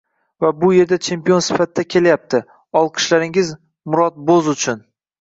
[0.45, 2.43] Va bu yerga chempion sifatida kelyapti,
[2.83, 4.87] olqishlaringiz Murod Bo’z uchun!